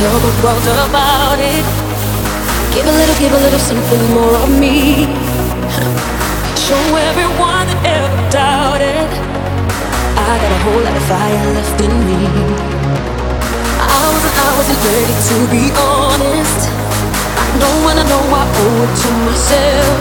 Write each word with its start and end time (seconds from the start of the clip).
tell 0.00 0.16
the 0.16 0.32
world 0.40 0.64
about 0.88 1.36
it. 1.36 1.64
Give 2.72 2.86
a 2.88 2.94
little, 3.00 3.16
give 3.20 3.32
a 3.36 3.40
little 3.44 3.60
something 3.60 4.04
more 4.16 4.32
of 4.40 4.48
me. 4.48 5.04
Show 6.56 6.80
everyone 6.96 7.68
that 7.68 7.80
ever 7.84 8.08
doubted. 8.32 9.10
I 10.16 10.32
got 10.40 10.52
a 10.56 10.60
whole 10.64 10.80
lot 10.80 10.96
of 10.96 11.04
fire 11.04 11.48
left 11.52 11.76
in 11.84 11.92
me. 12.08 12.16
I 13.76 14.00
wasn't, 14.08 14.36
I 14.40 14.50
wasn't 14.56 14.80
ready 14.88 15.16
to 15.28 15.36
be 15.52 15.64
honest. 15.76 16.60
I 17.36 17.44
know 17.60 17.74
when 17.84 18.00
I 18.00 18.04
know 18.08 18.24
I 18.24 18.44
owe 18.56 18.84
it 18.88 18.92
to 19.04 19.10
myself. 19.28 19.96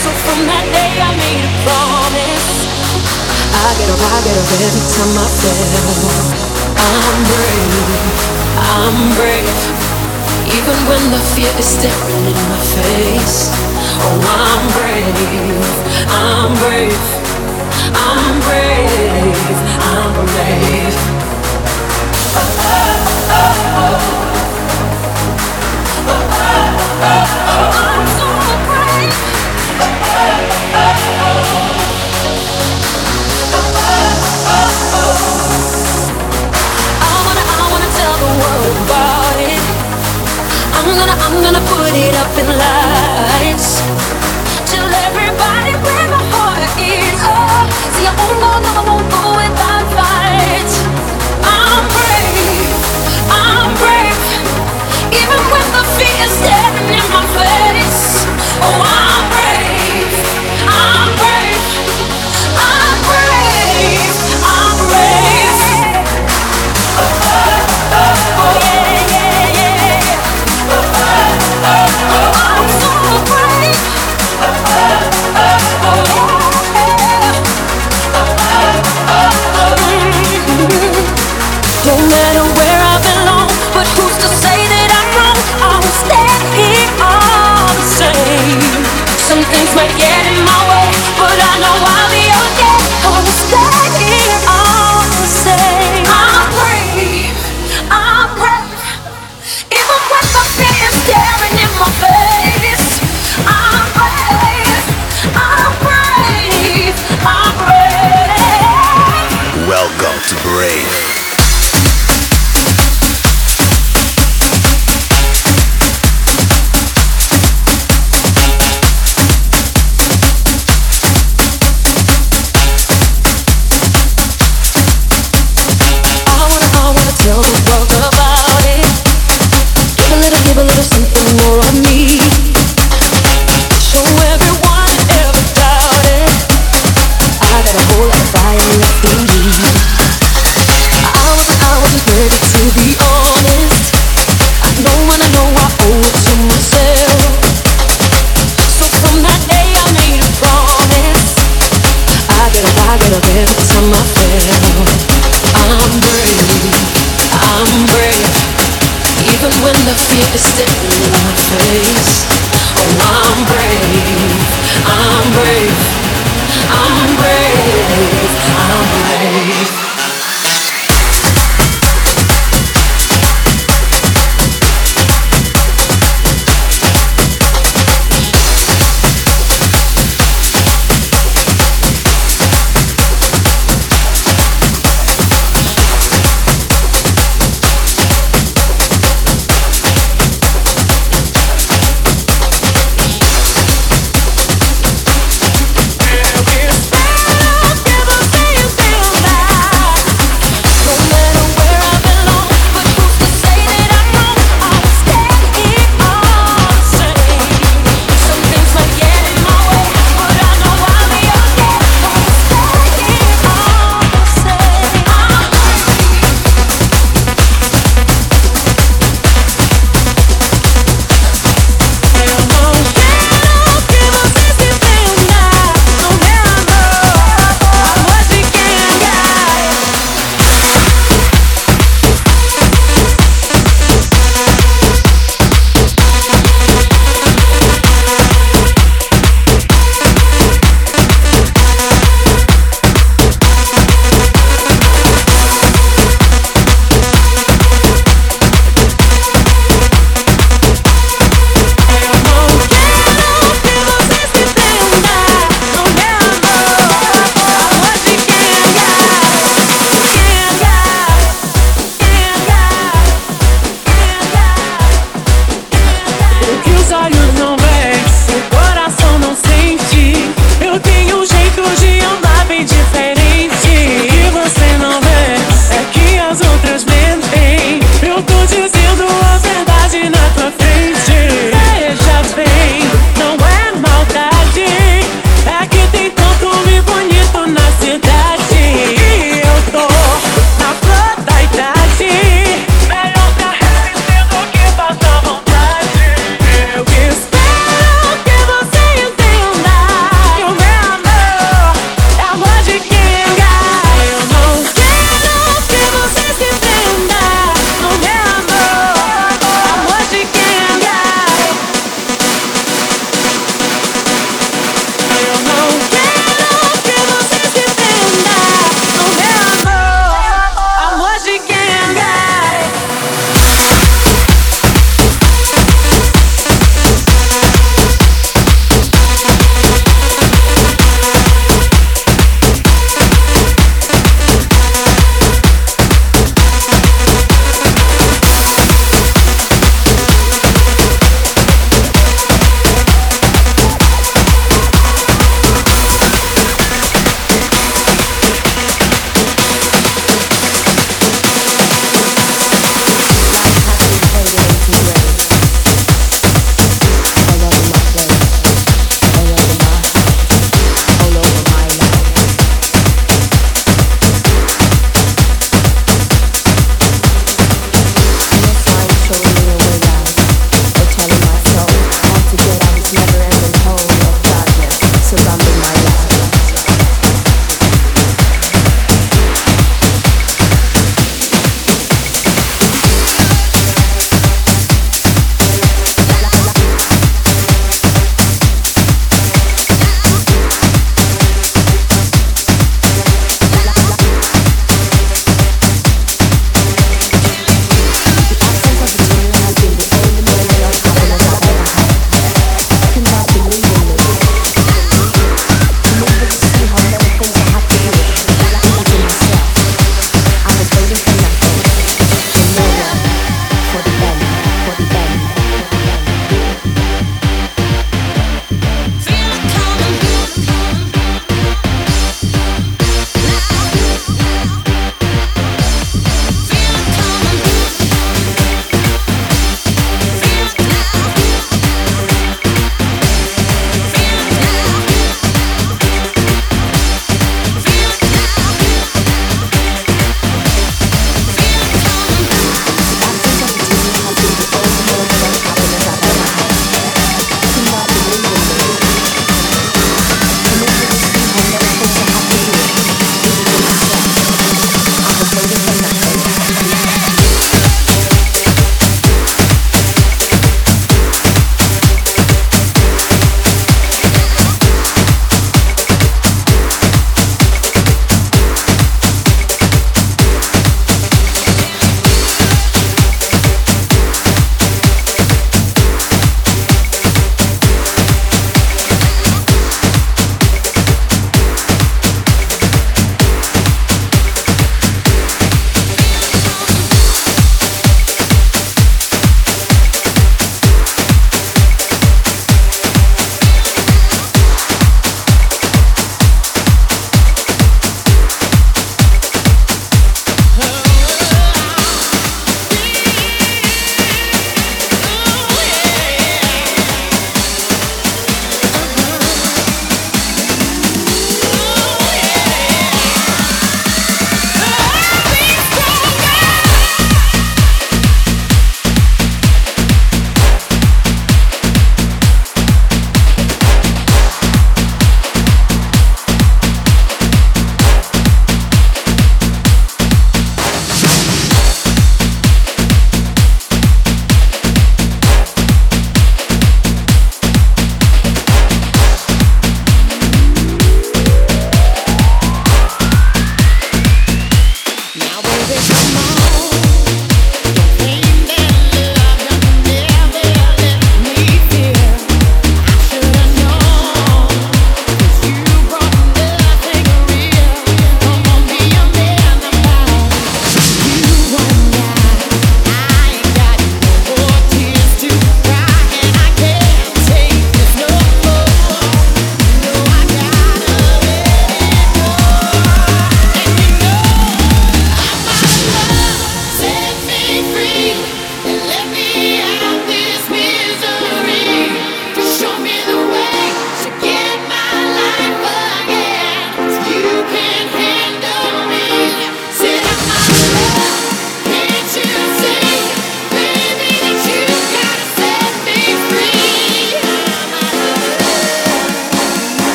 So 0.00 0.08
from 0.24 0.40
that 0.48 0.64
day 0.72 0.92
I 0.96 1.10
made 1.20 1.44
a 1.44 1.52
promise. 1.68 2.48
I 3.60 3.68
get 3.76 3.92
up, 3.92 4.00
I 4.08 4.18
get 4.24 4.36
up 4.40 4.48
every 4.56 4.84
time 4.96 5.12
I 5.20 5.26
fail. 5.36 6.47
I'm 6.78 7.24
brave, 7.26 7.90
I'm 8.56 8.98
brave. 9.18 9.58
Even 10.56 10.78
when 10.88 11.02
the 11.10 11.18
fear 11.34 11.52
is 11.58 11.66
staring 11.66 12.24
in 12.26 12.38
my 12.52 12.62
face. 12.78 13.50
Oh, 14.00 14.18
I'm 14.22 14.62
brave, 14.78 15.66
I'm 16.08 16.54
brave, 16.62 17.04
I'm 17.94 18.40
brave, 18.46 19.58
I'm 19.92 20.14
brave. 20.32 20.96
Oh, 22.34 22.46
oh, 22.60 23.34
oh, 23.34 23.58
oh. 23.78 24.18
I'm 27.90 28.06
so 28.18 28.28
brave. 28.68 29.18
about 30.70 31.97
gonna, 40.96 41.16
I'm 41.18 41.42
gonna 41.42 41.62
put 41.68 41.92
it 41.92 42.14
up 42.16 42.32
in 42.38 42.48
lights. 42.48 43.82
Tell 44.70 44.88
everybody 44.88 45.72
where 45.84 46.08
my 46.12 46.22
heart 46.32 46.62
is. 46.78 47.18
Oh, 47.24 47.64
see, 47.96 48.06
I 48.06 48.12
won't 48.16 48.38
go, 48.40 48.50
no, 48.62 48.70
I 48.72 48.82
won't 48.88 49.06
go 49.10 49.22
without 49.36 49.86
fight. 49.96 50.70
I'm 51.44 51.84
brave, 51.96 52.72
I'm 53.32 53.70
brave. 53.80 54.22
Even 55.12 55.40
when 55.52 55.66
the 55.76 55.84
fear 55.96 56.24
is 56.24 56.32
staring 56.36 56.88
in 56.94 57.06
my 57.12 57.24
face. 57.36 58.24
Oh, 58.62 58.80
I'm 58.80 59.24
brave, 59.32 59.47
know 91.60 91.74
I'll 91.74 92.07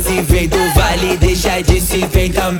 quase 0.00 0.22
veio 0.22 0.48
do 0.48 0.74
vale, 0.74 1.16
deixa 1.18 1.60
de 1.62 1.80
se 1.80 1.98
ver 2.06 2.32
também. 2.32 2.59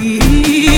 see. 0.00 0.69